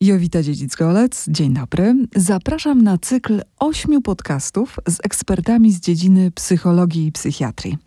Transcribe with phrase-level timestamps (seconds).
[0.00, 1.94] Jowita Dziedzic-Golec, dzień dobry.
[2.16, 7.78] Zapraszam na cykl ośmiu podcastów z ekspertami z dziedziny psychologii i psychiatrii.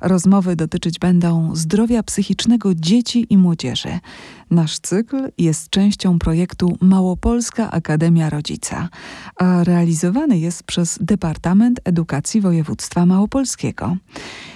[0.00, 3.98] Rozmowy dotyczyć będą zdrowia psychicznego dzieci i młodzieży.
[4.50, 8.88] Nasz cykl jest częścią projektu Małopolska Akademia Rodzica,
[9.36, 13.96] a realizowany jest przez Departament Edukacji Województwa Małopolskiego.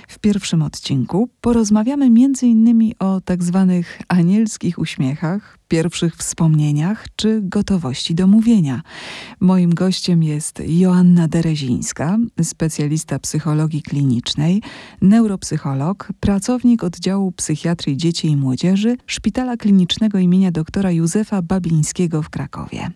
[0.09, 2.93] W pierwszym odcinku porozmawiamy m.in.
[2.99, 8.83] o tak zwanych anielskich uśmiechach, pierwszych wspomnieniach czy gotowości do mówienia.
[9.41, 14.63] Moim gościem jest Joanna Derezińska, specjalista psychologii klinicznej,
[15.03, 22.91] neuropsycholog, pracownik oddziału psychiatrii dzieci i młodzieży Szpitala Klinicznego imienia doktora Józefa Babińskiego w Krakowie.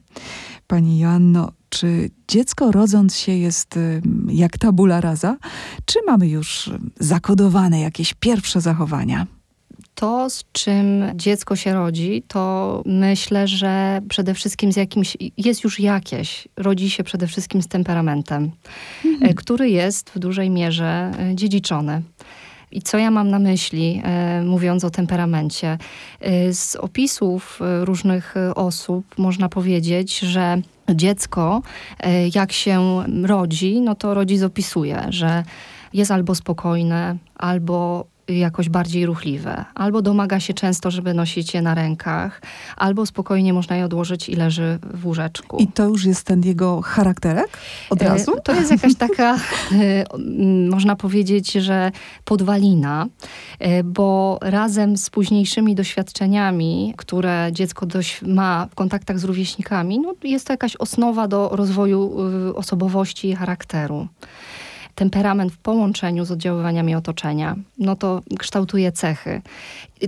[0.66, 3.78] Pani Joanno, czy dziecko rodząc się jest
[4.28, 5.36] jak tabula rasa,
[5.84, 9.26] czy mamy już zakodowane jakieś pierwsze zachowania?
[9.94, 15.80] To, z czym dziecko się rodzi, to myślę, że przede wszystkim z jakimś, jest już
[15.80, 18.50] jakieś, rodzi się przede wszystkim z temperamentem,
[19.04, 19.34] mhm.
[19.34, 22.02] który jest w dużej mierze e, dziedziczony.
[22.74, 25.78] I co ja mam na myśli, e, mówiąc o temperamencie?
[26.20, 30.62] E, z opisów e, różnych osób można powiedzieć, że
[30.94, 31.62] dziecko,
[32.34, 35.44] jak się rodzi, no to rodzic opisuje, że
[35.92, 39.64] jest albo spokojne, albo jakoś bardziej ruchliwe.
[39.74, 42.42] Albo domaga się często, żeby nosić je na rękach,
[42.76, 45.56] albo spokojnie można je odłożyć i leży w łóżeczku.
[45.56, 47.48] I to już jest ten jego charakterek
[47.90, 48.32] od e, razu?
[48.44, 50.04] To jest jakaś taka, e,
[50.70, 51.92] można powiedzieć, że
[52.24, 53.06] podwalina,
[53.58, 60.14] e, bo razem z późniejszymi doświadczeniami, które dziecko dość ma w kontaktach z rówieśnikami, no
[60.24, 62.14] jest to jakaś osnowa do rozwoju
[62.54, 64.08] osobowości i charakteru
[64.94, 69.42] temperament w połączeniu z oddziaływaniami otoczenia, no to kształtuje cechy.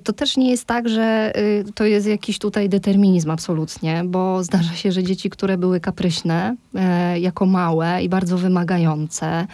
[0.05, 4.75] To też nie jest tak, że y, to jest jakiś tutaj determinizm absolutnie, bo zdarza
[4.75, 9.47] się, że dzieci, które były kapryśne e, jako małe i bardzo wymagające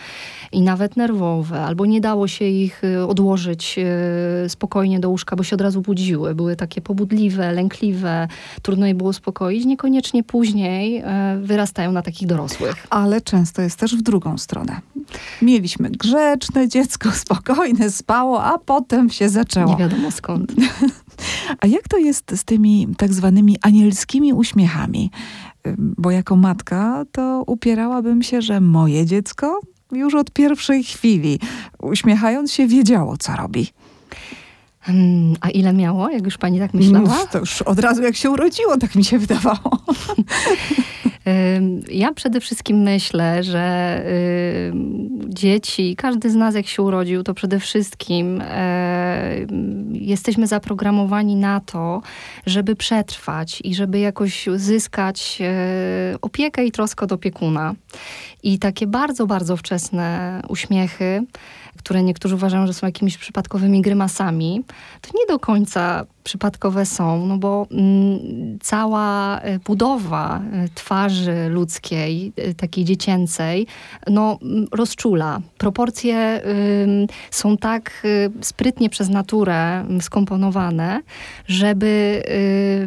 [0.53, 3.79] i nawet nerwowe, albo nie dało się ich y, odłożyć
[4.47, 8.29] y, spokojnie do łóżka, bo się od razu budziły, były takie pobudliwe, lękliwe,
[8.63, 12.87] trudno je było uspokoić, niekoniecznie później e, wyrastają na takich dorosłych.
[12.91, 14.81] Ale często jest też w drugą stronę.
[15.43, 19.71] Mieliśmy grzeczne dziecko, spokojne, spało, a potem się zaczęło.
[19.71, 20.32] Nie wiadomo skąd.
[21.61, 25.11] A jak to jest z tymi tak zwanymi anielskimi uśmiechami?
[25.79, 29.61] Bo jako matka to upierałabym się, że moje dziecko
[29.93, 31.39] już od pierwszej chwili,
[31.83, 33.67] uśmiechając się, wiedziało, co robi.
[34.81, 37.27] Hmm, a ile miało, jak już pani tak myślała?
[37.27, 39.79] to już od razu jak się urodziło, tak mi się wydawało.
[41.89, 44.05] Ja przede wszystkim myślę, że
[45.29, 49.37] dzieci, każdy z nas jak się urodził, to przede wszystkim e,
[49.93, 52.03] jesteśmy zaprogramowani na to,
[52.47, 57.75] żeby przetrwać i żeby jakoś zyskać e, opiekę i troskę od opiekuna.
[58.43, 61.23] I takie bardzo, bardzo wczesne uśmiechy,
[61.79, 64.63] które niektórzy uważają, że są jakimiś przypadkowymi grymasami,
[65.01, 72.33] to nie do końca przypadkowe są, no bo mm, cała e, budowa e, twarzy ludzkiej,
[72.37, 73.67] e, takiej dziecięcej,
[74.07, 74.39] no
[74.73, 75.41] rozczula.
[75.59, 76.43] Proporcje
[77.31, 81.01] są tak y, sprytnie przez naturę skomponowane,
[81.47, 82.23] żeby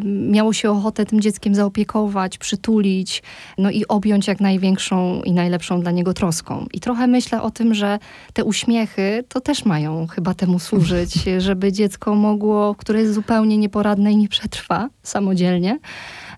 [0.04, 3.22] miało się ochotę tym dzieckiem zaopiekować, przytulić,
[3.58, 6.66] no i objąć jak największą i najlepszą dla niego troską.
[6.72, 7.98] I trochę myślę o tym, że
[8.32, 14.12] te uśmiechy to też mają chyba temu służyć, żeby dziecko mogło, które jest zupełnie nieporadne
[14.12, 15.78] i nie przetrwa samodzielnie,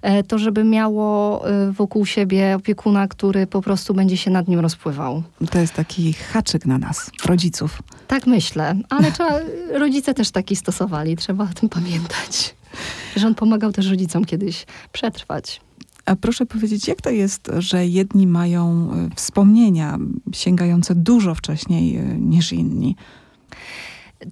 [0.02, 4.60] e, to żeby miało e, wokół siebie opiekuna, który po prostu będzie się nad nim
[4.60, 5.22] rozpływał.
[5.50, 7.82] To jest taki haczyk na nas, rodziców.
[8.06, 9.38] Tak myślę, ale trzeba,
[9.72, 12.54] rodzice też taki stosowali, trzeba o tym pamiętać.
[13.16, 15.60] Że on pomagał też rodzicom kiedyś przetrwać.
[16.06, 19.98] A proszę powiedzieć, jak to jest, że jedni mają e, wspomnienia
[20.32, 22.96] sięgające dużo wcześniej niż inni?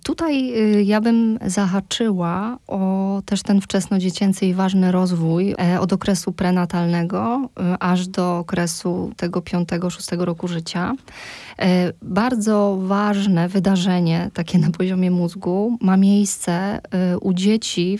[0.02, 6.32] Tutaj y, ja bym zahaczyła o też ten wczesnodziecięcy i ważny rozwój e, od okresu
[6.32, 10.94] prenatalnego y, aż do okresu tego 5-6 roku życia.
[11.58, 16.80] E, bardzo ważne wydarzenie takie na poziomie mózgu ma miejsce
[17.14, 17.98] y, u dzieci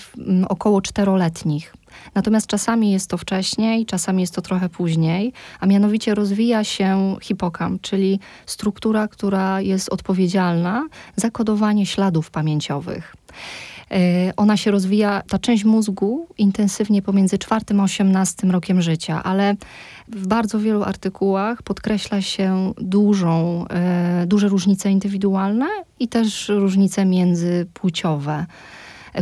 [0.48, 1.74] około czteroletnich.
[2.14, 7.78] Natomiast czasami jest to wcześniej, czasami jest to trochę później, a mianowicie rozwija się hipokam,
[7.78, 13.16] czyli struktura, która jest odpowiedzialna za kodowanie śladów pamięciowych.
[13.90, 19.56] E, ona się rozwija, ta część mózgu, intensywnie pomiędzy czwartym a osiemnastym rokiem życia, ale
[20.08, 25.66] w bardzo wielu artykułach podkreśla się dużą, e, duże różnice indywidualne
[26.00, 28.46] i też różnice międzypłciowe.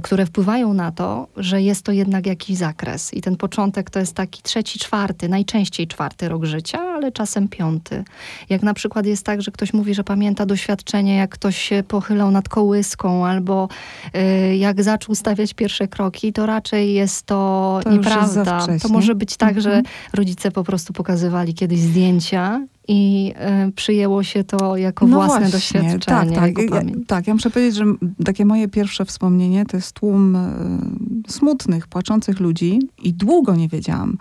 [0.02, 3.14] Które wpływają na to, że jest to jednak jakiś zakres.
[3.14, 8.05] I ten początek to jest taki trzeci, czwarty, najczęściej czwarty rok życia, ale czasem piąty.
[8.49, 12.31] Jak na przykład jest tak, że ktoś mówi, że pamięta doświadczenie, jak ktoś się pochylał
[12.31, 13.69] nad kołyską albo
[14.17, 18.67] y, jak zaczął stawiać pierwsze kroki, to raczej jest to, to nieprawda.
[18.82, 19.94] To może być tak, że mhm.
[20.14, 23.32] rodzice po prostu pokazywali kiedyś zdjęcia i
[23.69, 26.36] y, przyjęło się to jako no własne właśnie, doświadczenie.
[26.36, 26.58] Tak, tak.
[26.70, 27.84] Ja, tak, ja muszę powiedzieć, że
[28.25, 34.16] takie moje pierwsze wspomnienie to jest tłum y, smutnych, płaczących ludzi i długo nie wiedziałam,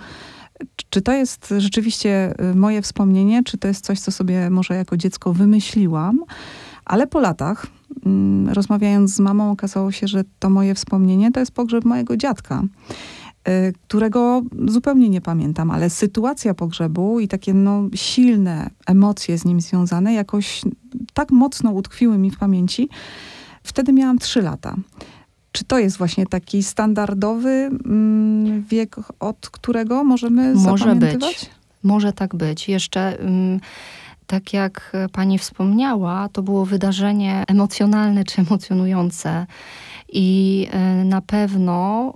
[0.90, 4.98] czy to jest rzeczywiście e, moje wspomnienie, czy to jest coś, co sobie może jako
[4.98, 6.20] dziecko wymyśliłam,
[6.86, 7.68] ale po latach,
[8.06, 12.64] mm, rozmawiając z mamą, okazało się, że to moje wspomnienie to jest pogrzeb mojego dziadka.
[13.48, 19.62] Y, którego zupełnie nie pamiętam, ale sytuacja pogrzebu i takie no, silne emocje z nim
[19.62, 20.62] związane jakoś
[21.14, 22.90] tak mocno utkwiły mi w pamięci.
[23.64, 24.76] Wtedy miałam trzy lata.
[25.52, 31.36] Czy to jest właśnie taki standardowy mm, wiek, od którego możemy Może zapamiętywać?
[31.36, 31.50] Być.
[31.84, 32.70] Może tak być.
[32.70, 33.20] Jeszcze...
[33.20, 33.60] Mm,
[34.28, 39.46] tak jak pani wspomniała, to było wydarzenie emocjonalne czy emocjonujące.
[40.10, 42.14] I e, na pewno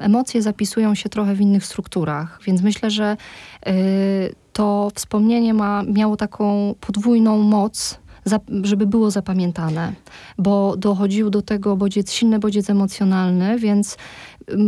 [0.00, 3.16] emocje zapisują się trochę w innych strukturach, więc myślę, że
[3.66, 3.74] e,
[4.52, 8.00] to wspomnienie ma, miało taką podwójną moc,
[8.62, 9.92] żeby było zapamiętane,
[10.38, 13.96] bo dochodził do tego bodziec, silny bodziec emocjonalny, więc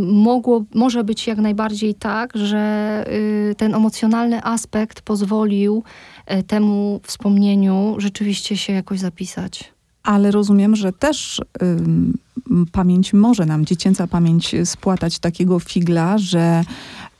[0.01, 3.05] mogło, może być jak najbardziej tak, że
[3.51, 5.83] y, ten emocjonalny aspekt pozwolił
[6.25, 9.76] e, temu wspomnieniu rzeczywiście się jakoś zapisać
[10.07, 11.41] ale rozumiem, że też
[12.71, 16.63] pamięć może nam, dziecięca pamięć spłatać takiego figla, że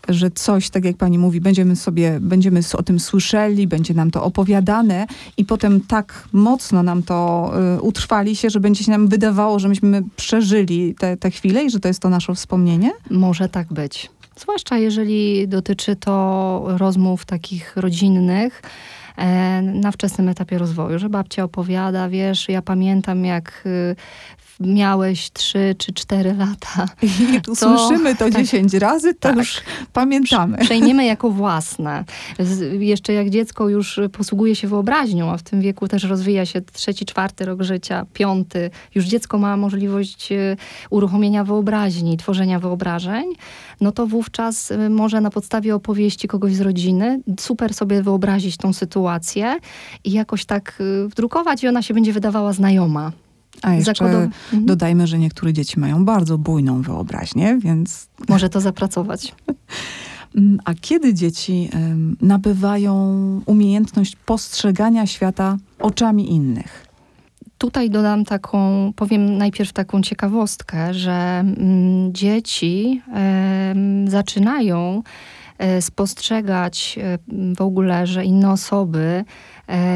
[0.10, 4.24] że coś, tak jak pani mówi, będziemy sobie, będziemy o tym słyszeli, będzie nam to
[4.24, 5.08] opowiadane
[5.38, 9.70] i potem tak mocno nam to y, utrwali się, że będzie się nam wydawało, że
[9.70, 12.92] myśmy przeżyli te, te chwile i że to jest to nasze wspomnienie?
[13.10, 14.10] Może tak być.
[14.40, 18.62] Zwłaszcza jeżeli dotyczy to rozmów takich rodzinnych,
[19.62, 23.96] na wczesnym etapie rozwoju, że babcia opowiada, wiesz, ja pamiętam jak y,
[24.60, 26.86] miałeś 3 czy 4 lata.
[27.02, 29.62] I to, słyszymy to tak, 10 razy, to tak, już
[29.94, 30.58] pamiętamy.
[30.58, 32.04] Przejmiemy jako własne.
[32.40, 36.62] Z, jeszcze jak dziecko już posługuje się wyobraźnią, a w tym wieku też rozwija się
[36.62, 40.58] trzeci, czwarty rok życia, piąty, już dziecko ma możliwość y,
[40.90, 43.26] uruchomienia wyobraźni, tworzenia wyobrażeń,
[43.82, 48.74] no to wówczas y, może na podstawie opowieści kogoś z rodziny super sobie wyobrazić tą
[48.74, 49.60] sytuację
[50.04, 53.12] i jakoś tak y, wdrukować i ona się będzie wydawała znajoma.
[53.62, 54.32] A jeszcze mhm.
[54.66, 58.08] dodajmy, że niektóre dzieci mają bardzo bujną wyobraźnię, więc...
[58.30, 59.36] Może to zapracować.
[60.36, 61.70] Mm, a kiedy dzieci
[62.22, 62.94] nabywają
[63.46, 66.88] umiejętność postrzegania świata oczami innych?
[67.58, 73.02] Tutaj dodam taką, powiem najpierw taką ciekawostkę, że mm, dzieci
[74.08, 75.04] zaczynają
[75.58, 77.18] e, spostrzegać e,
[77.56, 79.26] w ogóle, że inne osoby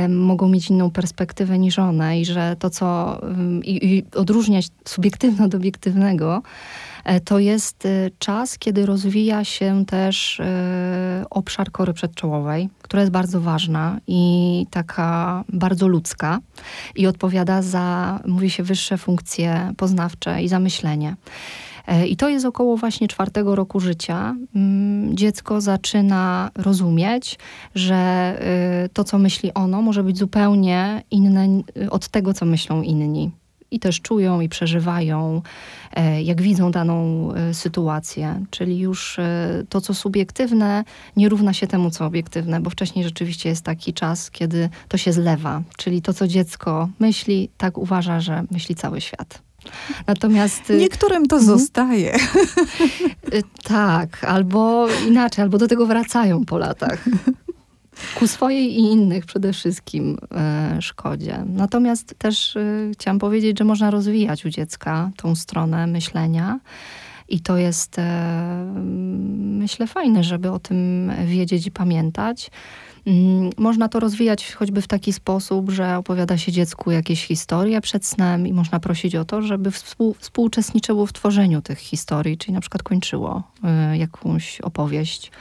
[0.09, 3.19] mogą mieć inną perspektywę niż one i że to, co
[3.63, 6.41] i, i odróżniać subiektywne od obiektywnego,
[7.03, 13.11] E, to jest e, czas, kiedy rozwija się też e, obszar kory przedczołowej, która jest
[13.11, 16.39] bardzo ważna i taka bardzo ludzka
[16.95, 21.15] i odpowiada za, mówi się, wyższe funkcje poznawcze i zamyślenie.
[22.07, 24.35] I to jest około właśnie czwartego roku życia.
[24.55, 27.39] Mm, dziecko zaczyna rozumieć,
[27.75, 28.39] że
[28.93, 31.47] to, co myśli ono, może być zupełnie inne
[31.89, 33.31] od tego, co myślą inni
[33.71, 35.41] i też czują i przeżywają,
[35.93, 38.45] e, jak widzą daną e, sytuację.
[38.49, 40.83] Czyli już e, to, co subiektywne,
[41.15, 45.13] nie równa się temu, co obiektywne, bo wcześniej rzeczywiście jest taki czas, kiedy to się
[45.13, 45.61] zlewa.
[45.77, 49.50] Czyli to, co dziecko myśli, tak uważa, że myśli cały świat.
[50.07, 50.69] Natomiast.
[50.69, 51.59] Niektórym to mhm.
[51.59, 52.17] zostaje.
[53.63, 57.03] Tak, albo inaczej, albo do tego wracają po latach
[58.15, 61.43] ku swojej i innych przede wszystkim e, szkodzie.
[61.45, 66.59] Natomiast też e, chciałam powiedzieć, że można rozwijać u dziecka tą stronę myślenia.
[67.29, 68.73] I to jest, e,
[69.37, 72.51] myślę, fajne, żeby o tym wiedzieć i pamiętać.
[73.05, 78.05] Mm, można to rozwijać choćby w taki sposób, że opowiada się dziecku jakieś historie przed
[78.05, 82.61] snem i można prosić o to, żeby współ, współuczestniczyło w tworzeniu tych historii, czyli na
[82.61, 83.43] przykład kończyło
[83.93, 85.31] y, jakąś opowieść.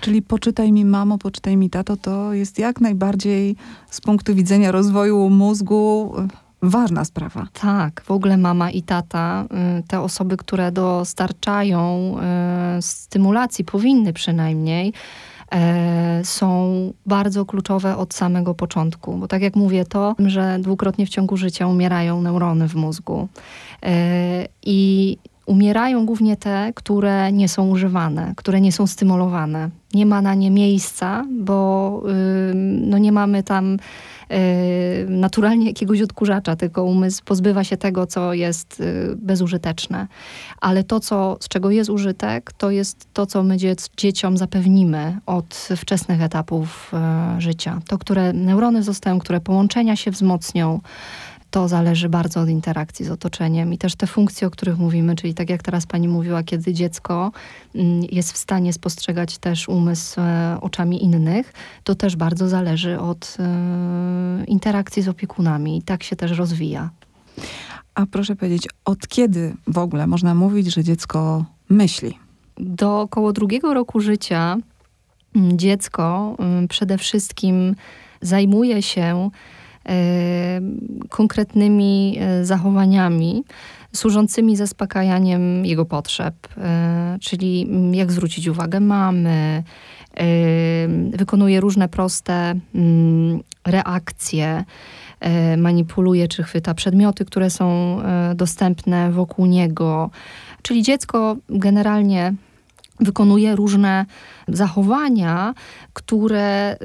[0.00, 3.56] Czyli poczytaj mi mamo, poczytaj mi tato, to jest jak najbardziej
[3.90, 6.14] z punktu widzenia rozwoju mózgu
[6.62, 7.46] ważna sprawa.
[7.52, 9.44] Tak, w ogóle mama i tata,
[9.78, 12.14] y, te osoby, które dostarczają
[12.78, 14.92] y, stymulacji, powinny przynajmniej
[16.22, 19.16] są bardzo kluczowe od samego początku.
[19.16, 23.28] Bo tak jak mówię, to, że dwukrotnie w ciągu życia umierają neurony w mózgu.
[23.82, 29.70] E, I umierają głównie te, które nie są używane, które nie są stymulowane.
[29.94, 32.02] Nie ma na nie miejsca, bo
[32.54, 33.76] no nie mamy tam
[35.08, 40.06] naturalnie jakiegoś odkurzacza, tylko umysł pozbywa się tego, co jest y, bezużyteczne.
[40.60, 43.56] Ale to, co, z czego jest użytek, to jest to, co my
[43.96, 46.92] dzieciom zapewnimy od wczesnych etapów
[47.36, 47.80] y, życia.
[47.88, 50.80] To, które neurony zostają, które połączenia się wzmocnią,
[51.50, 55.34] to zależy bardzo od interakcji z otoczeniem i też te funkcje, o których mówimy, czyli
[55.34, 57.32] tak jak teraz pani mówiła, kiedy dziecko
[57.74, 61.52] mm, jest w stanie spostrzegać też umysł e, oczami innych,
[61.84, 66.90] to też bardzo zależy od e, interakcji z opiekunami i tak się też rozwija.
[67.94, 72.18] A proszę powiedzieć, od kiedy w ogóle można mówić, że dziecko myśli?
[72.58, 74.56] Do około drugiego roku życia
[75.36, 77.74] mm, dziecko mm, przede wszystkim
[78.20, 79.30] zajmuje się
[81.08, 83.44] konkretnymi e, zachowaniami
[83.92, 89.62] służącymi zaspokajaniem jego potrzeb, e, czyli mm, jak zwrócić uwagę mamy,
[91.10, 94.64] wykonuje różne proste mm, reakcje,
[95.20, 97.98] e, manipuluje czy chwyta przedmioty, które są
[98.34, 100.10] dostępne wokół niego.
[100.62, 102.34] Czyli dziecko generalnie
[103.00, 104.06] wykonuje różne
[104.48, 105.54] zachowania,
[105.92, 106.76] które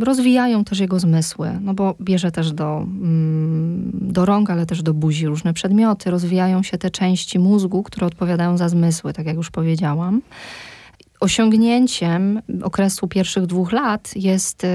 [0.00, 4.82] y, rozwijają też jego zmysły, no bo bierze też do, mm, do rąk, ale też
[4.82, 9.36] do buzi różne przedmioty, rozwijają się te części mózgu, które odpowiadają za zmysły, tak jak
[9.36, 10.22] już powiedziałam.
[11.20, 14.68] Osiągnięciem okresu pierwszych dwóch lat jest y,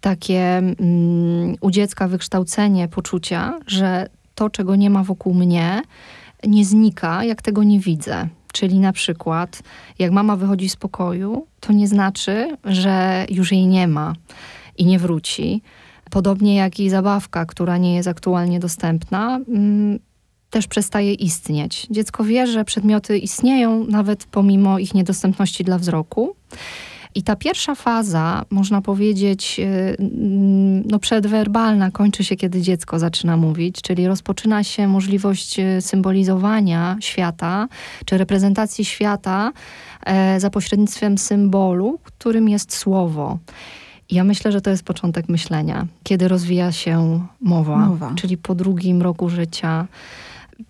[0.00, 5.82] takie mm, u dziecka wykształcenie poczucia, że to, czego nie ma wokół mnie,
[6.46, 8.28] nie znika, jak tego nie widzę.
[8.52, 9.62] Czyli na przykład,
[9.98, 14.14] jak mama wychodzi z pokoju, to nie znaczy, że już jej nie ma
[14.78, 15.62] i nie wróci.
[16.10, 19.98] Podobnie jak i zabawka, która nie jest aktualnie dostępna, mm,
[20.50, 21.86] też przestaje istnieć.
[21.90, 26.36] Dziecko wie, że przedmioty istnieją nawet pomimo ich niedostępności dla wzroku.
[27.14, 29.96] I ta pierwsza faza, można powiedzieć, y,
[30.90, 37.68] no przedwerbalna, kończy się, kiedy dziecko zaczyna mówić, czyli rozpoczyna się możliwość y, symbolizowania świata,
[38.04, 39.52] czy reprezentacji świata
[40.06, 43.38] e, za pośrednictwem symbolu, którym jest słowo.
[44.10, 48.12] Ja myślę, że to jest początek myślenia, kiedy rozwija się mowa, mowa.
[48.14, 49.86] czyli po drugim roku życia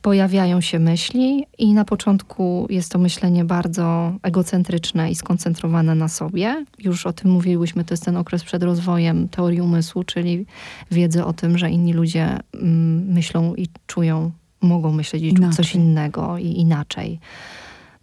[0.02, 6.64] pojawiają się myśli i na początku jest to myślenie bardzo egocentryczne i skoncentrowane na sobie.
[6.78, 10.46] Już o tym mówiłyśmy, to jest ten okres przed rozwojem teorii umysłu, czyli
[10.90, 14.30] wiedzy o tym, że inni ludzie mm, myślą i czują,
[14.60, 17.20] mogą myśleć i czuć coś innego i inaczej.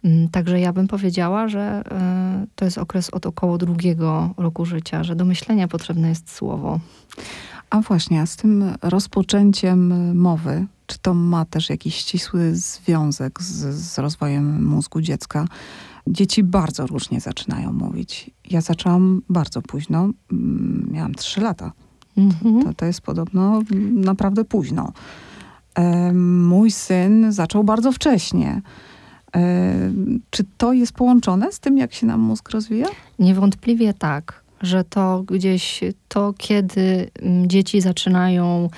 [0.04, 1.82] Mm, także ja bym powiedziała, że
[2.44, 6.80] y, to jest okres od około drugiego roku życia, że do myślenia potrzebne jest słowo.
[7.70, 13.74] A właśnie, a z tym rozpoczęciem mowy, czy to ma też jakiś ścisły związek z,
[13.74, 15.44] z rozwojem mózgu dziecka?
[16.06, 18.30] Dzieci bardzo różnie zaczynają mówić.
[18.50, 21.72] Ja zaczęłam bardzo późno, mm, miałam 3 lata.
[22.16, 22.62] Mhm.
[22.62, 23.62] To, to jest podobno
[23.94, 24.92] naprawdę późno.
[25.74, 28.62] E, mój syn zaczął bardzo wcześnie.
[29.36, 29.92] E,
[30.30, 32.86] czy to jest połączone z tym, jak się nam mózg rozwija?
[33.18, 38.68] Niewątpliwie tak, że to gdzieś to, kiedy mm, dzieci zaczynają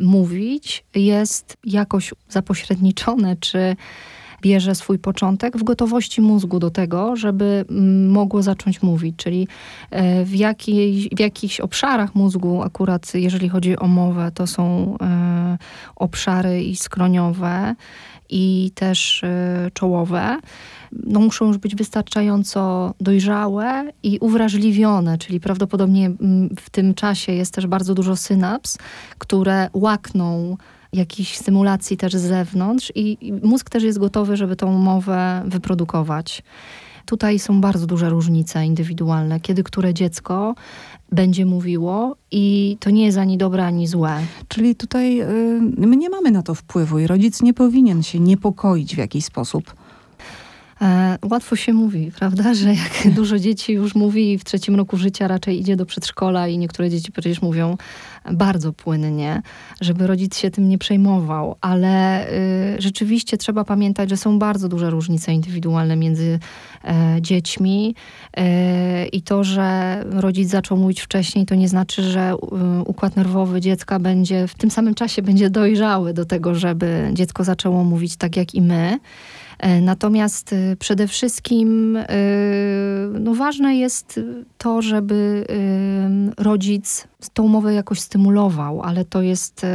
[0.00, 3.76] mówić, jest jakoś zapośredniczone, czy
[4.42, 9.16] bierze swój początek w gotowości mózgu do tego, żeby mm, mogło zacząć mówić.
[9.16, 9.48] Czyli
[9.90, 15.58] e, w, jakiej, w jakichś obszarach mózgu, akurat jeżeli chodzi o mowę, to są e,
[15.96, 17.74] obszary i skroniowe,
[18.30, 20.38] i też e, czołowe
[21.06, 27.54] no muszą już być wystarczająco dojrzałe i uwrażliwione, czyli prawdopodobnie mm, w tym czasie jest
[27.54, 28.78] też bardzo dużo synaps,
[29.18, 30.56] które łakną
[30.92, 36.42] jakichś stymulacji też z zewnątrz i mózg też jest gotowy, żeby tą mowę wyprodukować.
[37.06, 40.54] Tutaj są bardzo duże różnice indywidualne, kiedy które dziecko
[41.12, 44.18] będzie mówiło i to nie jest ani dobre, ani złe.
[44.48, 45.26] Czyli tutaj y,
[45.76, 49.74] my nie mamy na to wpływu i rodzic nie powinien się niepokoić w jakiś sposób.
[50.82, 55.28] E, łatwo się mówi, prawda, że jak dużo dzieci już mówi w trzecim roku życia
[55.28, 57.76] raczej idzie do przedszkola i niektóre dzieci przecież mówią
[58.32, 59.42] bardzo płynnie,
[59.80, 64.90] żeby rodzic się tym nie przejmował, ale y, rzeczywiście trzeba pamiętać, że są bardzo duże
[64.90, 66.38] różnice indywidualne między
[66.84, 67.94] e, dziećmi
[68.36, 73.60] e, i to, że rodzic zaczął mówić wcześniej, to nie znaczy, że y, układ nerwowy
[73.60, 78.36] dziecka będzie w tym samym czasie będzie dojrzały do tego, żeby dziecko zaczęło mówić tak
[78.36, 78.98] jak i my.
[79.58, 81.98] E, natomiast e, przede wszystkim
[83.20, 84.20] no ważne jest
[84.58, 85.46] to, żeby
[86.38, 89.66] rodzic tą mowę jakoś stymulował, ale to jest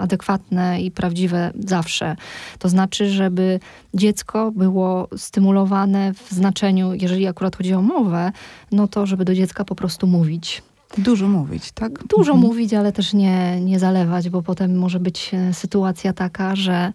[0.00, 2.16] adekwatne i prawdziwe zawsze.
[2.58, 3.60] To znaczy, żeby
[3.94, 8.32] dziecko było stymulowane w znaczeniu, jeżeli akurat chodzi o mowę,
[8.72, 10.62] no to żeby do dziecka po prostu mówić.
[10.98, 12.06] Dużo mówić, tak?
[12.06, 12.40] Dużo mhm.
[12.40, 16.92] mówić, ale też nie, nie zalewać, bo potem może być e, sytuacja taka, że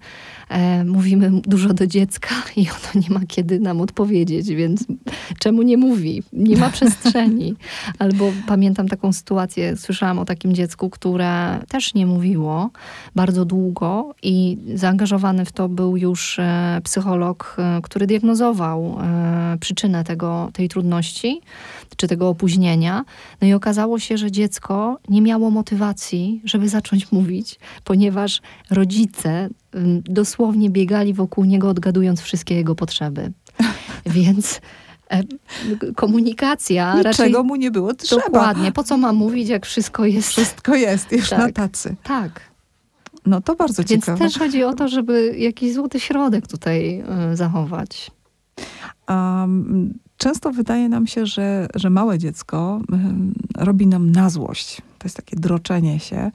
[0.53, 4.85] e, mówimy dużo do dziecka i ono nie ma kiedy nam odpowiedzieć, więc
[5.39, 6.23] czemu nie mówi?
[6.33, 7.55] Nie ma przestrzeni.
[7.99, 12.69] Albo pamiętam taką sytuację, słyszałam o takim dziecku, które też nie mówiło
[13.15, 18.97] bardzo długo i zaangażowany w to był już e, psycholog, e, który diagnozował
[19.59, 21.41] przyczynę tego, tej trudności
[21.97, 23.05] czy tego opóźnienia.
[23.41, 29.49] No i okazało się, że dziecko nie miało motywacji, żeby zacząć mówić, ponieważ rodzice
[30.03, 33.31] dosłownie biegali wokół niego, odgadując wszystkie jego potrzeby.
[34.05, 34.61] Więc
[35.09, 35.23] e,
[35.95, 37.43] komunikacja Niczego raczej...
[37.43, 38.21] mu nie było trzeba.
[38.21, 38.71] Dokładnie.
[38.71, 40.29] Po co ma mówić, jak wszystko jest...
[40.29, 41.95] Wszystko jest już tak, na tacy.
[42.03, 42.53] Tak.
[43.25, 44.19] No to bardzo Więc ciekawe.
[44.19, 48.11] Więc też chodzi o to, żeby jakiś złoty środek tutaj y, zachować.
[49.09, 52.81] Um, często wydaje nam się, że, że małe dziecko
[53.59, 54.77] y, robi nam na złość.
[54.77, 56.31] To jest takie droczenie się.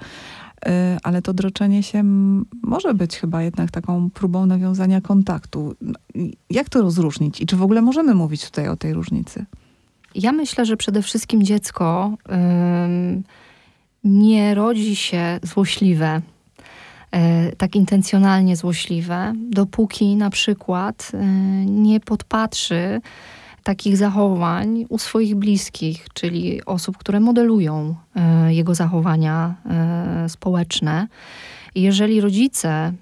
[0.66, 0.70] Y,
[1.02, 2.02] ale to droczenie się
[2.62, 5.74] może być chyba jednak taką próbą nawiązania kontaktu.
[6.50, 9.44] Jak to rozróżnić i czy w ogóle możemy mówić tutaj o tej różnicy?
[10.14, 12.16] Ja myślę, że przede wszystkim dziecko
[14.04, 16.22] nie rodzi się złośliwe,
[17.50, 21.18] y, tak intencjonalnie złośliwe, dopóki na przykład y,
[21.66, 23.00] nie podpatrzy
[23.68, 31.08] takich zachowań u swoich bliskich, czyli osób, które modelują e, jego zachowania e, społeczne.
[31.74, 32.92] Jeżeli rodzice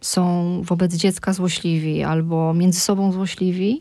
[0.00, 0.22] są
[0.62, 3.80] wobec dziecka złośliwi albo między sobą złośliwi,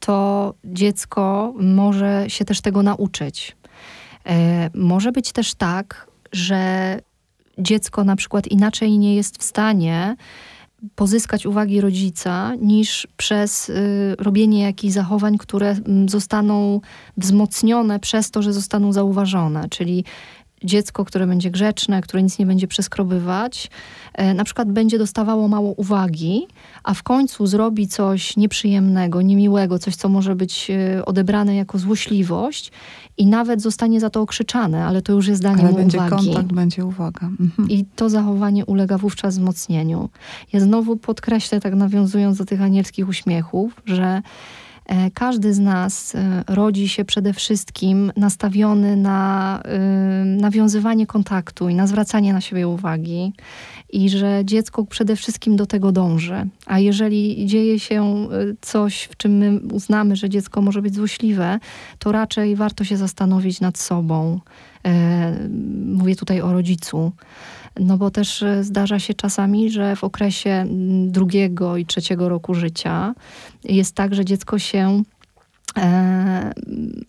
[0.00, 3.56] to dziecko może się też tego nauczyć.
[4.26, 6.98] E, może być też tak, że
[7.58, 10.16] dziecko na przykład inaczej nie jest w stanie
[10.94, 15.76] pozyskać uwagi rodzica, niż przez y, robienie jakichś zachowań, które
[16.06, 16.80] zostaną
[17.16, 19.68] wzmocnione przez to, że zostaną zauważone.
[19.68, 20.04] Czyli
[20.64, 23.70] dziecko, które będzie grzeczne, które nic nie będzie przeskrobywać,
[24.14, 26.46] e, na przykład będzie dostawało mało uwagi,
[26.84, 32.72] a w końcu zrobi coś nieprzyjemnego, niemiłego, coś, co może być e, odebrane jako złośliwość
[33.18, 36.26] i nawet zostanie za to okrzyczane, ale to już jest danie ale będzie uwagi.
[36.26, 37.26] kontakt, będzie uwaga.
[37.26, 37.70] Mhm.
[37.70, 40.08] I to zachowanie ulega wówczas wzmocnieniu.
[40.52, 44.22] Ja znowu podkreślę, tak nawiązując do tych anielskich uśmiechów, że
[44.86, 49.78] E, każdy z nas e, rodzi się przede wszystkim nastawiony na e,
[50.24, 53.32] nawiązywanie kontaktu i na zwracanie na siebie uwagi,
[53.94, 56.46] i że dziecko przede wszystkim do tego dąży.
[56.66, 58.28] A jeżeli dzieje się
[58.60, 61.58] coś, w czym my uznamy, że dziecko może być złośliwe,
[61.98, 64.40] to raczej warto się zastanowić nad sobą.
[65.84, 67.12] Mówię tutaj o rodzicu.
[67.80, 72.54] No bo też e, zdarza się czasami, że w okresie mm, drugiego i trzeciego roku
[72.54, 73.14] życia
[73.64, 75.13] jest tak, że dziecko się e,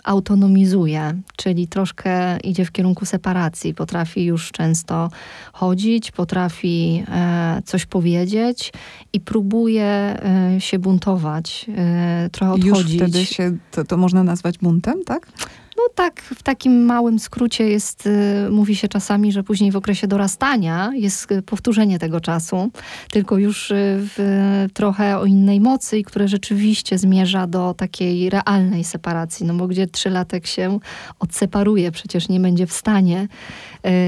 [0.03, 3.73] autonomizuje, czyli troszkę idzie w kierunku separacji.
[3.73, 5.09] Potrafi już często
[5.53, 8.73] chodzić, potrafi e, coś powiedzieć
[9.13, 12.93] i próbuje e, się buntować, e, trochę odchodzić.
[12.93, 15.27] Już wtedy się, to, to można nazwać buntem, tak?
[15.77, 20.07] No tak, w takim małym skrócie jest, y, mówi się czasami, że później w okresie
[20.07, 22.71] dorastania jest y, powtórzenie tego czasu,
[23.11, 28.83] tylko już y, w, trochę o innej mocy i które rzeczywiście zmierza do takiej realnej
[28.83, 30.79] separacji, no bo gdzie trzylatek się
[31.19, 33.27] odseparuje, przecież nie będzie w stanie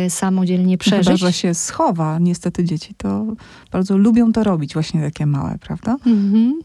[0.09, 1.05] samodzielnie przeżyć.
[1.05, 2.19] Chyba, że się schowa.
[2.19, 3.25] Niestety dzieci to
[3.71, 5.95] bardzo lubią to robić, właśnie takie małe, prawda?
[6.05, 6.59] Mhm.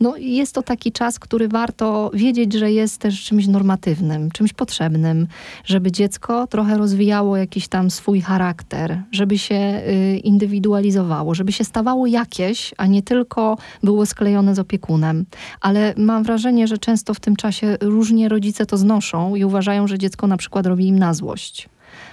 [0.00, 5.26] No jest to taki czas, który warto wiedzieć, że jest też czymś normatywnym, czymś potrzebnym,
[5.64, 12.06] żeby dziecko trochę rozwijało jakiś tam swój charakter, żeby się y, indywidualizowało, żeby się stawało
[12.06, 15.24] jakieś, a nie tylko było sklejone z opiekunem.
[15.60, 19.98] Ale mam wrażenie, że często w tym czasie różnie rodzice to znoszą i uważają, że
[19.98, 21.68] dziecko na przykład robi im na złość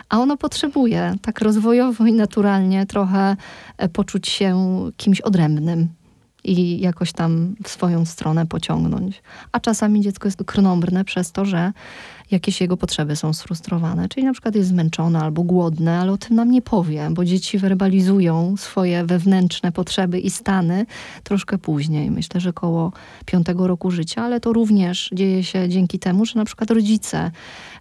[0.09, 3.35] a ono potrzebuje tak rozwojowo i naturalnie trochę
[3.77, 5.89] e, poczuć się kimś odrębnym
[6.43, 9.21] i jakoś tam w swoją stronę pociągnąć.
[9.51, 11.71] A czasami dziecko jest krnąbrne przez to, że
[12.31, 14.09] jakieś jego potrzeby są sfrustrowane.
[14.09, 17.57] Czyli na przykład jest zmęczone albo głodne, ale o tym nam nie powie, bo dzieci
[17.57, 20.85] werbalizują swoje wewnętrzne potrzeby i stany
[21.23, 22.11] troszkę później.
[22.11, 22.91] Myślę, że koło
[23.25, 27.31] piątego roku życia, ale to również dzieje się dzięki temu, że na przykład rodzice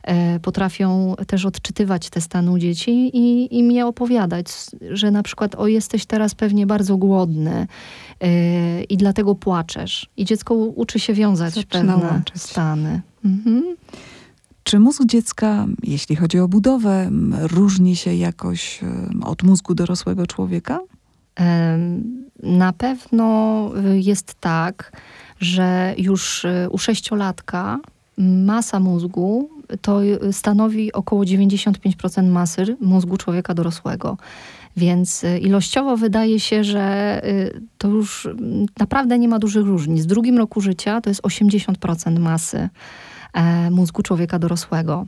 [0.02, 4.46] e, potrafią też odczytywać te stany u dzieci i im je opowiadać,
[4.90, 7.66] że na przykład o jesteś teraz pewnie bardzo głodny,
[8.20, 10.08] e, i dlatego płaczesz.
[10.16, 12.42] I dziecko uczy się wiązać Zaczyna pewne łączyć.
[12.42, 13.00] stany.
[13.24, 13.76] Mhm.
[14.62, 18.80] Czy mózg dziecka, jeśli chodzi o budowę, różni się jakoś
[19.24, 20.80] od mózgu dorosłego człowieka?
[22.42, 24.92] Na pewno y, jest tak,
[25.40, 27.78] że już y, u sześciolatka
[28.18, 34.16] masa mózgu to y, stanowi około 95% masy mózgu człowieka dorosłego.
[34.76, 37.22] Więc ilościowo wydaje się, że
[37.78, 38.28] to już
[38.78, 40.04] naprawdę nie ma dużych różnic.
[40.04, 42.68] W drugim roku życia to jest 80% masy
[43.70, 45.06] mózgu człowieka dorosłego.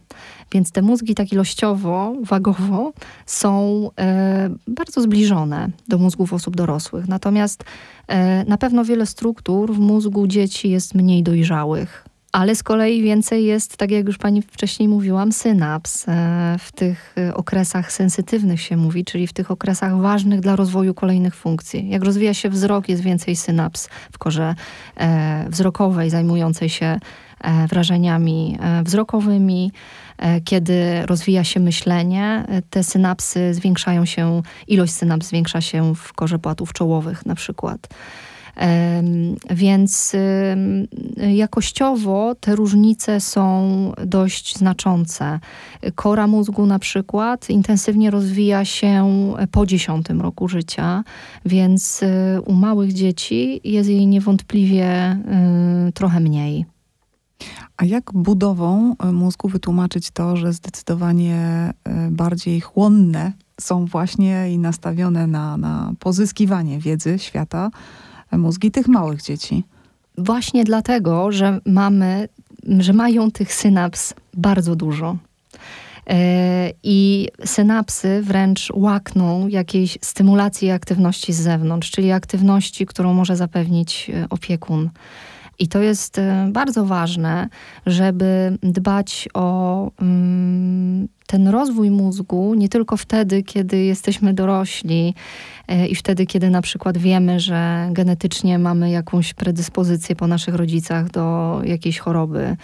[0.53, 2.93] Więc te mózgi tak ilościowo, wagowo
[3.27, 7.09] są e, bardzo zbliżone do mózgów osób dorosłych.
[7.09, 7.65] Natomiast
[8.09, 12.05] e, na pewno wiele struktur w mózgu dzieci jest mniej dojrzałych.
[12.33, 16.09] Ale z kolei więcej jest, tak jak już pani wcześniej mówiłam, synaps.
[16.09, 20.95] E, W tych e, okresach sensytywnych się mówi, czyli w tych okresach ważnych dla rozwoju
[20.95, 21.89] kolejnych funkcji.
[21.89, 24.55] Jak rozwija się wzrok, jest więcej synaps w korze
[24.97, 26.99] e, wzrokowej zajmującej się e,
[27.69, 29.73] wrażeniami e, wzrokowymi.
[30.19, 36.13] E, Kiedy rozwija się myślenie, e, te synapsy zwiększają się, ilość synaps zwiększa się w
[36.13, 37.89] korze płatów czołowych na przykład.
[39.51, 40.17] Więc
[41.17, 45.41] jakościowo te różnice są dość znaczące.
[45.95, 51.05] Kora mózgu na przykład intensywnie rozwija się po 10 roku życia,
[51.45, 52.01] więc
[52.47, 55.19] u małych dzieci jest jej niewątpliwie
[55.95, 56.74] trochę mniej.
[57.77, 61.37] A jak budową e, mózgu wytłumaczyć to, że zdecydowanie
[61.85, 67.71] e, bardziej chłonne są właśnie i nastawione na, na pozyskiwanie wiedzy świata
[68.31, 69.65] e, mózgi tych małych dzieci?
[70.19, 72.29] Właśnie dlatego, że mamy,
[72.79, 75.17] że mają tych synaps bardzo dużo.
[76.83, 84.91] I synapsy wręcz łakną jakiejś stymulacji aktywności z zewnątrz, czyli aktywności, którą może zapewnić opiekun.
[85.59, 87.49] I to jest e, bardzo ważne,
[87.87, 95.15] żeby dbać o mm, ten rozwój mózgu nie tylko wtedy, kiedy jesteśmy dorośli
[95.69, 101.11] e, i wtedy, kiedy na przykład wiemy, że genetycznie mamy jakąś predyspozycję po naszych rodzicach
[101.11, 102.57] do jakiejś choroby,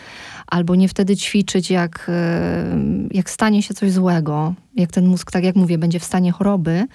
[0.51, 2.79] albo nie wtedy ćwiczyć, jak, e,
[3.11, 6.87] jak stanie się coś złego, jak ten mózg, tak jak mówię, będzie w stanie choroby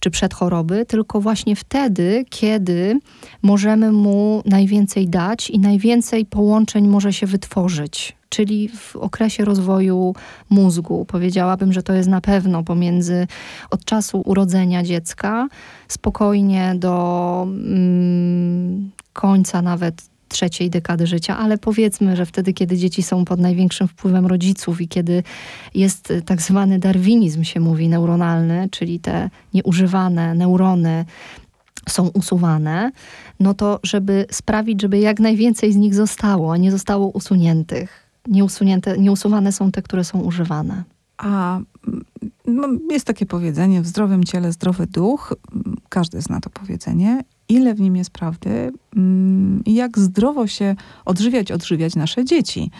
[0.00, 2.98] czy przedchoroby, tylko właśnie wtedy, kiedy
[3.42, 8.16] możemy mu najwięcej dać i najwięcej połączeń może się wytworzyć.
[8.28, 10.14] Czyli w okresie rozwoju
[10.50, 11.04] mózgu.
[11.04, 13.26] Powiedziałabym, że to jest na pewno pomiędzy
[13.70, 15.48] od czasu urodzenia dziecka
[15.88, 23.24] spokojnie do mm, końca nawet trzeciej dekady życia, ale powiedzmy, że wtedy, kiedy dzieci są
[23.24, 25.22] pod największym wpływem rodziców i kiedy
[25.74, 31.04] jest y, tak zwany darwinizm, się mówi, neuronalny, czyli te nieużywane neurony
[31.88, 32.90] są usuwane,
[33.40, 38.04] no to żeby sprawić, żeby jak najwięcej z nich zostało, a nie zostało usuniętych.
[38.26, 40.84] Nieusunięte, nieusuwane są te, które są używane.
[41.18, 42.04] A mm,
[42.46, 45.34] no, jest takie powiedzenie, w zdrowym ciele zdrowy duch.
[45.52, 47.24] Mm, Każdy zna to powiedzenie.
[47.48, 52.70] Ile w nim jest prawdy mm, i jak zdrowo się odżywiać, odżywiać nasze dzieci,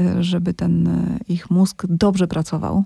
[0.00, 2.84] y, żeby ten y, ich mózg dobrze pracował.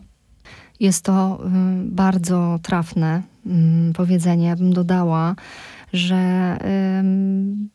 [0.80, 1.48] Jest to y,
[1.84, 4.46] bardzo trafne mm, powiedzenie.
[4.46, 5.36] Ja bym dodała,
[5.92, 6.56] że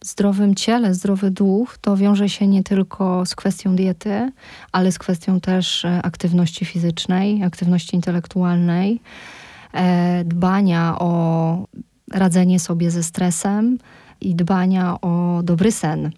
[0.01, 4.31] w zdrowym ciele, zdrowy duch to wiąże się nie tylko z kwestią diety,
[4.71, 9.01] ale z kwestią też e, aktywności fizycznej, aktywności intelektualnej,
[9.73, 11.67] e, dbania o
[12.11, 13.77] radzenie sobie ze stresem
[14.21, 16.11] i dbania o dobry sen.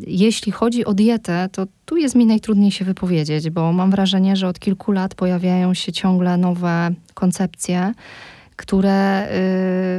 [0.00, 4.48] Jeśli chodzi o dietę, to tu jest mi najtrudniej się wypowiedzieć, bo mam wrażenie, że
[4.48, 7.92] od kilku lat pojawiają się ciągle nowe koncepcje,
[8.58, 9.28] które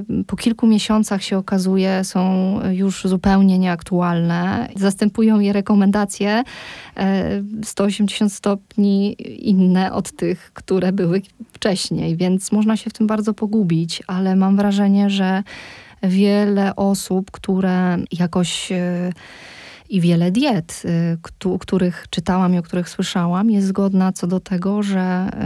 [0.10, 4.70] y, po kilku miesiącach się okazuje są już zupełnie nieaktualne.
[4.76, 6.44] Zastępują je rekomendacje
[7.62, 9.16] y, 180 stopni
[9.50, 11.22] inne od tych, które były
[11.54, 15.44] wcześniej, więc można się w tym bardzo pogubić, ale mam wrażenie, że
[16.04, 19.14] wiele osób, które jakoś y,
[19.90, 24.40] i wiele diet, y, któ- których czytałam i o których słyszałam, jest zgodna co do
[24.40, 25.38] tego, że y,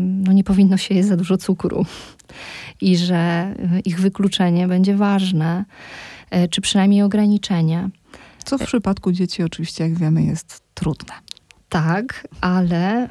[0.00, 1.84] no nie powinno się jeść za dużo cukru
[2.80, 5.64] i że y, ich wykluczenie będzie ważne,
[6.34, 7.88] y, czy przynajmniej ograniczenie.
[8.44, 11.12] Co w przypadku dzieci oczywiście, jak wiemy, jest trudne.
[11.68, 13.04] Tak, ale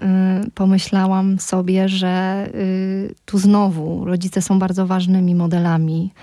[0.46, 6.14] y, pomyślałam sobie, że y, tu znowu rodzice są bardzo ważnymi modelami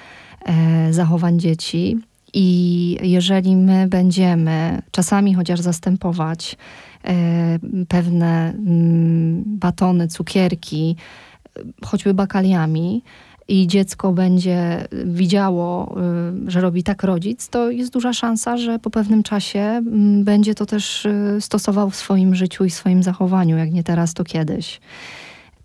[0.44, 1.96] e, zachowań dzieci.
[2.35, 6.57] I jeżeli my będziemy czasami chociaż zastępować
[7.05, 10.97] e, pewne mm, batony, cukierki,
[11.57, 13.03] e, choćby bakaliami,
[13.49, 15.97] i dziecko będzie widziało,
[16.47, 20.55] y, że robi tak rodzic, to jest duża szansa, że po pewnym czasie mm, będzie
[20.55, 21.07] to też
[21.40, 24.81] stosował w swoim życiu i swoim zachowaniu, jak nie teraz, to kiedyś.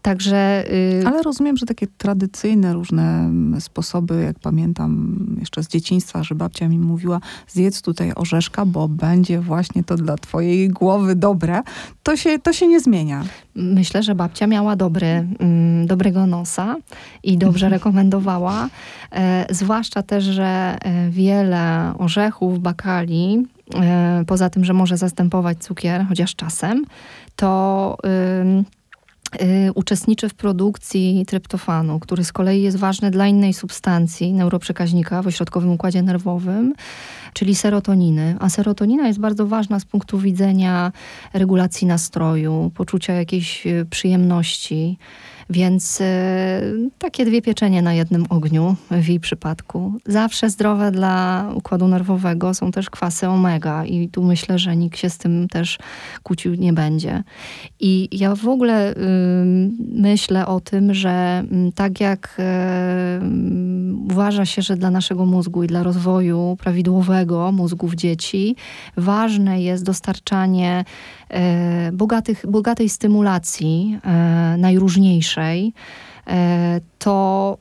[0.07, 0.63] Także.
[1.01, 1.07] Yy...
[1.07, 6.67] Ale rozumiem, że takie tradycyjne różne mm, sposoby, jak pamiętam jeszcze z dzieciństwa, że babcia
[6.67, 11.61] mi mówiła, zjedz tutaj orzeszka, bo będzie właśnie to dla twojej głowy dobre,
[12.03, 13.23] to się, to się nie zmienia.
[13.55, 16.75] Myślę, że babcia miała dobry, mm, dobrego nosa
[17.23, 18.69] i dobrze rekomendowała.
[19.11, 26.05] E, zwłaszcza też, że e, wiele orzechów, bakali, e, poza tym, że może zastępować cukier,
[26.09, 26.85] chociaż czasem,
[27.35, 28.76] to Y,
[29.75, 35.71] uczestniczy w produkcji tryptofanu, który z kolei jest ważny dla innej substancji neuroprzekaźnika w ośrodkowym
[35.71, 36.73] układzie nerwowym,
[37.33, 38.35] czyli serotoniny.
[38.39, 40.91] A serotonina jest bardzo ważna z punktu widzenia
[41.33, 44.97] regulacji nastroju, poczucia jakiejś y, przyjemności.
[45.49, 46.61] Więc e,
[46.99, 49.93] takie dwie pieczenie na jednym ogniu w jej przypadku.
[50.05, 55.09] Zawsze zdrowe dla układu nerwowego są też kwasy omega i tu myślę, że nikt się
[55.09, 55.77] z tym też
[56.23, 57.23] kłócił nie będzie.
[57.79, 58.95] I ja w ogóle y,
[59.93, 65.67] myślę o tym, że y, tak jak y, uważa się, że dla naszego mózgu i
[65.67, 68.55] dla rozwoju prawidłowego mózgów dzieci
[68.97, 70.85] ważne jest dostarczanie
[71.93, 73.99] bogatych, bogatej stymulacji
[74.57, 75.73] najróżniejszej, e,
[76.99, 77.57] to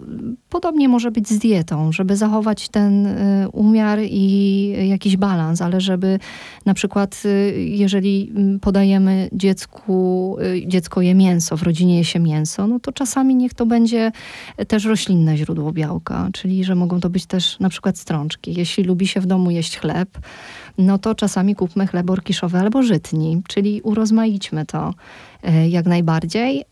[0.51, 3.09] podobnie może być z dietą, żeby zachować ten
[3.53, 6.19] umiar i jakiś balans, ale żeby
[6.67, 7.23] na przykład,
[7.57, 13.55] jeżeli podajemy dziecku, dziecko je mięso, w rodzinie je się mięso, no to czasami niech
[13.55, 14.13] to będzie
[14.69, 18.55] też roślinne źródło białka, czyli że mogą to być też na przykład strączki.
[18.55, 20.09] Jeśli lubi się w domu jeść chleb,
[20.79, 24.95] no to czasami kupmy chleb orkiszowy albo żytni, czyli urozmaićmy to
[25.69, 26.65] jak najbardziej.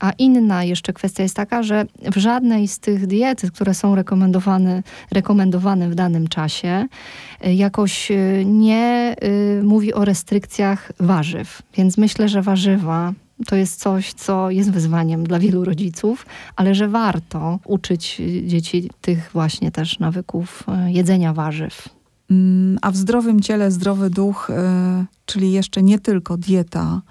[0.00, 4.82] A inna jeszcze kwestia jest taka, że w żadnej z tych diet, które są rekomendowane,
[5.10, 6.86] rekomendowane w danym czasie,
[7.40, 9.16] e, jakoś e, nie
[9.62, 11.62] mówi o restrykcjach warzyw.
[11.76, 13.12] Więc myślę, że warzywa
[13.46, 19.30] to jest coś, co jest wyzwaniem dla wielu rodziców, ale że warto uczyć dzieci tych
[19.32, 21.88] właśnie też nawyków jedzenia warzyw.
[22.30, 27.02] Mm, a w zdrowym ciele zdrowy duch, e, czyli jeszcze nie tylko dieta,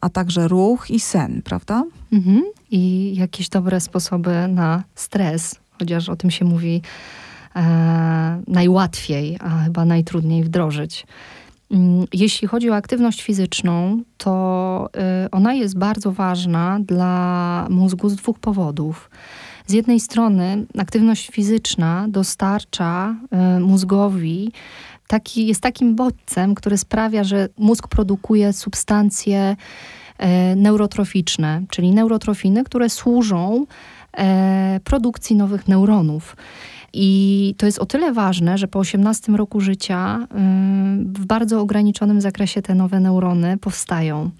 [0.00, 1.84] a także ruch i sen, prawda?
[2.12, 2.42] Mhm.
[2.70, 6.82] I jakieś dobre sposoby na stres, chociaż o tym się mówi
[7.56, 11.06] e, najłatwiej, a chyba najtrudniej wdrożyć.
[11.70, 14.90] Mm, jeśli chodzi o aktywność fizyczną, to
[15.26, 19.10] y, ona jest bardzo ważna dla mózgu z dwóch powodów.
[19.66, 23.16] Z jednej strony aktywność fizyczna dostarcza
[23.56, 24.52] y, mózgowi
[25.08, 29.56] taki, jest takim bodźcem, który sprawia, że mózg produkuje substancje
[30.22, 36.36] y, neurotroficzne, czyli neurotrofiny, które służą y, produkcji nowych neuronów.
[36.92, 40.26] I to jest o tyle ważne, że po 18 roku życia
[41.04, 44.30] w bardzo ograniczonym zakresie te nowe neurony powstają.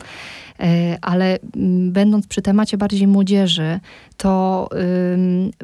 [0.60, 3.80] E, ale mm, będąc przy temacie bardziej młodzieży,
[4.16, 4.68] to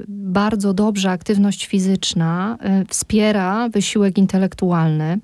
[0.09, 5.19] bardzo dobrze aktywność fizyczna y, wspiera wysiłek intelektualny,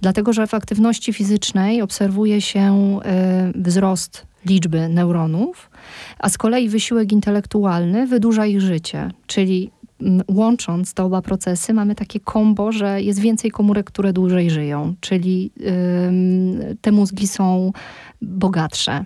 [0.00, 2.98] dlatego że w aktywności fizycznej obserwuje się
[3.56, 5.70] y, wzrost liczby neuronów,
[6.18, 11.94] a z kolei wysiłek intelektualny wydłuża ich życie, czyli mm, łącząc te oba procesy, mamy
[11.94, 15.50] takie kombo, że jest więcej komórek, które dłużej żyją, czyli
[16.80, 17.72] te mózgi są
[18.22, 19.04] bogatsze.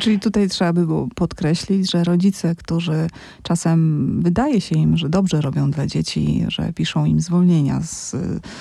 [0.00, 3.08] Czyli tutaj trzeba by było podkreślić, że rodzice, którzy
[3.42, 8.16] czasem wydaje się im, że dobrze robią dla dzieci, że piszą im zwolnienia z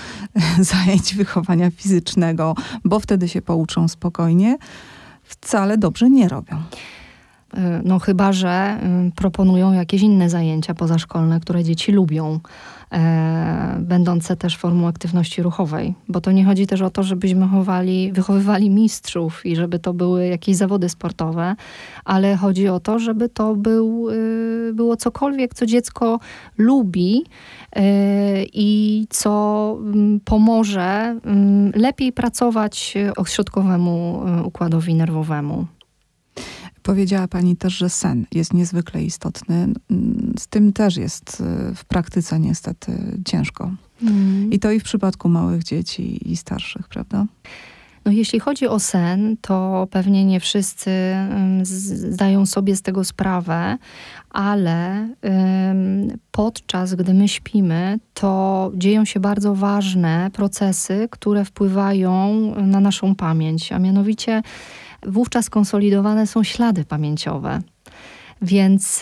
[0.72, 4.58] zajęć wychowania fizycznego, bo wtedy się pouczą spokojnie,
[5.24, 6.58] wcale dobrze nie robią.
[7.84, 12.40] No chyba, że y, proponują jakieś inne zajęcia pozaszkolne, które dzieci lubią
[12.92, 15.96] e, będące też formą aktywności ruchowej.
[16.10, 20.28] Bo to nie chodzi też o to, żebyśmy chowali, wychowywali mistrzów i żeby to były
[20.28, 21.56] jakieś zawody sportowe,
[22.06, 26.20] ale chodzi o to, żeby to był, y, było cokolwiek, co dziecko
[26.58, 27.82] lubi y,
[28.54, 29.78] i co
[30.16, 31.20] y, pomoże
[31.76, 35.66] y, lepiej pracować ośrodkowemu y, układowi nerwowemu.
[36.88, 39.68] Powiedziała Pani też, że sen jest niezwykle istotny.
[40.40, 42.92] Z tym też jest y, w praktyce niestety
[43.26, 43.72] ciężko.
[44.02, 44.52] Mm.
[44.52, 47.26] I to i w przypadku małych dzieci i starszych, prawda?
[48.06, 50.92] No, jeśli chodzi o sen, to pewnie nie wszyscy
[51.64, 53.78] zdają sobie z tego sprawę,
[54.30, 55.10] ale
[56.32, 63.72] podczas gdy my śpimy, to dzieją się bardzo ważne procesy, które wpływają na naszą pamięć,
[63.72, 64.42] a mianowicie
[65.08, 67.62] wówczas konsolidowane są ślady pamięciowe.
[68.42, 68.98] Więc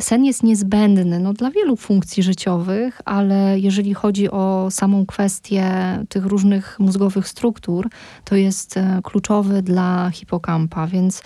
[0.00, 5.68] sen jest niezbędny no, dla wielu funkcji życiowych, ale jeżeli chodzi o samą kwestię
[6.08, 7.88] tych różnych mózgowych struktur,
[8.24, 11.22] to jest e, kluczowy dla hipokampa, więc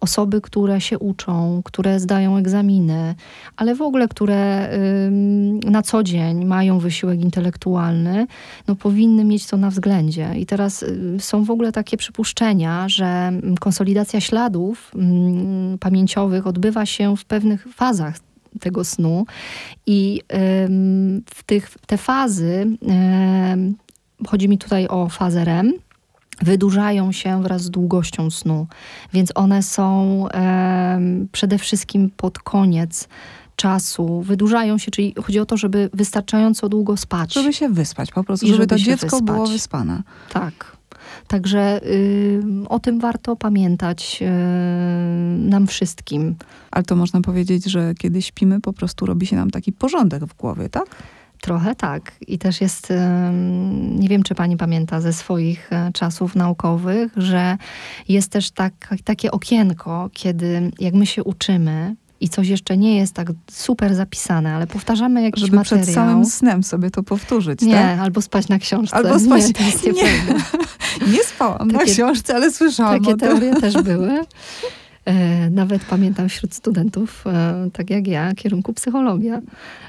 [0.00, 3.14] osoby, które się uczą, które zdają egzaminy,
[3.56, 4.70] ale w ogóle, które
[5.64, 8.26] na co dzień mają wysiłek intelektualny,
[8.68, 10.30] no powinny mieć to na względzie.
[10.36, 14.92] I teraz y, są w ogóle takie przypuszczenia, że konsolidacja śladów
[15.80, 18.16] pamięciowych odbywa się w pewnych fazach
[18.60, 19.26] tego snu
[19.86, 20.20] i
[21.34, 22.66] w tych, te fazy,
[24.26, 25.72] chodzi mi tutaj o fazę REM,
[26.40, 28.66] wydłużają się wraz z długością snu,
[29.12, 31.00] więc one są e,
[31.32, 33.08] przede wszystkim pod koniec
[33.56, 37.34] czasu, wydłużają się, czyli chodzi o to, żeby wystarczająco długo spać.
[37.34, 39.22] Żeby się wyspać, po prostu, żeby, żeby to dziecko wyspać.
[39.22, 40.02] było wyspane.
[40.32, 40.76] Tak.
[41.28, 44.28] Także y, o tym warto pamiętać y,
[45.38, 46.34] nam wszystkim.
[46.70, 50.36] Ale to można powiedzieć, że kiedy śpimy, po prostu robi się nam taki porządek w
[50.36, 50.86] głowie, tak?
[51.40, 52.12] Trochę tak.
[52.26, 52.92] I też jest,
[53.92, 57.56] nie wiem, czy pani pamięta ze swoich e, czasów naukowych, że
[58.08, 63.14] jest też tak, takie okienko, kiedy jak my się uczymy, i coś jeszcze nie jest
[63.14, 65.84] tak super zapisane, ale powtarzamy jakiś Żeby materiał.
[65.84, 67.98] przed samym snem sobie to powtórzyć, Nie, tak?
[67.98, 68.96] albo spać na książce.
[68.96, 69.46] Albo spać...
[69.46, 74.10] Nie, to jest nie, nie spałam takie, na książce, ale słyszałam Takie teorie też były.
[75.10, 79.40] E, nawet pamiętam wśród studentów, e, tak jak ja, kierunku psychologia.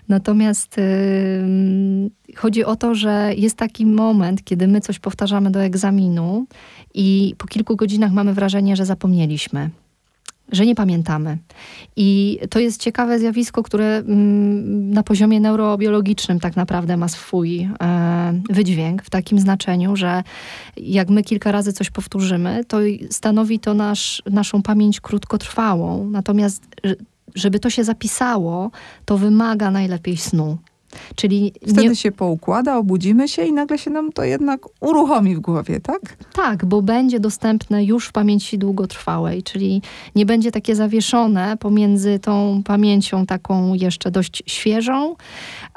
[0.10, 0.82] Natomiast e,
[2.36, 6.46] chodzi o to, że jest taki moment, kiedy my coś powtarzamy do egzaminu
[6.94, 9.70] i po kilku godzinach mamy wrażenie, że zapomnieliśmy
[10.52, 11.38] że nie pamiętamy.
[11.96, 18.42] I to jest ciekawe zjawisko, które mm, na poziomie neurobiologicznym tak naprawdę ma swój e,
[18.50, 20.24] wydźwięk w takim znaczeniu, że
[20.78, 22.78] jak my kilka razy coś powtórzymy, to
[23.10, 26.10] stanowi to nasz, naszą pamięć krótkotrwałą.
[26.10, 26.64] Natomiast
[27.36, 28.72] żeby to się zapisało,
[29.06, 30.58] to wymaga najlepiej snu.
[31.16, 31.96] Czyli Wtedy nie...
[31.96, 36.18] się poukłada, obudzimy się i nagle się nam to jednak uruchomi w głowie, tak?
[36.34, 39.82] Tak, bo będzie dostępne już w pamięci długotrwałej, czyli
[40.16, 45.16] nie będzie takie zawieszone pomiędzy tą pamięcią taką jeszcze dość świeżą,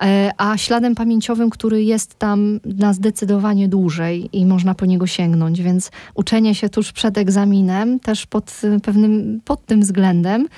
[0.03, 5.63] e, a śladem pamięciowym, który jest tam na zdecydowanie dłużej i można po niego sięgnąć.
[5.63, 10.49] Więc uczenie się tuż przed egzaminem też pod pewnym, pod tym względem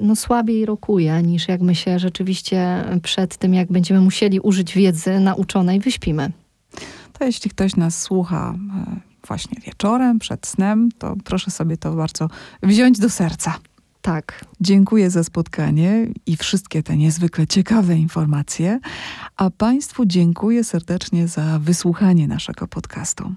[0.00, 5.20] no słabiej rokuje niż jak my się rzeczywiście przed tym, jak będziemy musieli użyć wiedzy
[5.20, 6.32] nauczonej, wyśpimy.
[7.18, 12.28] To jeśli ktoś nas słucha e, właśnie wieczorem, przed snem, to proszę sobie to bardzo
[12.62, 13.54] wziąć do serca.
[14.02, 14.44] Tak.
[14.64, 18.80] Dziękuję za spotkanie i wszystkie te niezwykle ciekawe informacje,
[19.36, 23.32] a Państwu dziękuję serdecznie za wysłuchanie naszego podcastu.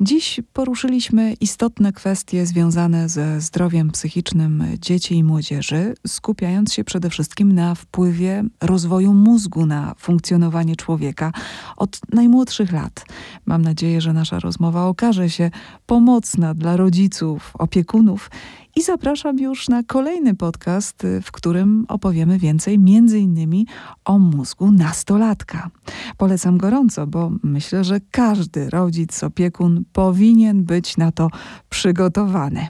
[0.00, 7.52] Dziś poruszyliśmy istotne kwestie związane ze zdrowiem psychicznym dzieci i młodzieży, skupiając się przede wszystkim
[7.52, 11.32] na wpływie rozwoju mózgu na funkcjonowanie człowieka
[11.76, 13.06] od najmłodszych lat.
[13.46, 15.50] Mam nadzieję, że nasza rozmowa okaże się
[15.86, 18.30] pomocna dla rodziców, opiekunów
[18.76, 23.66] i zapraszam już na kolejny podcast, w którym opowiemy więcej między innymi
[24.04, 25.70] o mózgu nastolatka.
[26.16, 31.28] Polecam gorąco, bo myślę, że każdy rodzic, opiekun powinien być na to
[31.68, 32.66] przygotowany.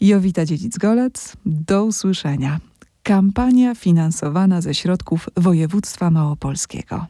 [0.00, 2.60] Jowita Dziedzic-Golec, do usłyszenia.
[3.02, 7.06] Kampania finansowana ze środków województwa małopolskiego.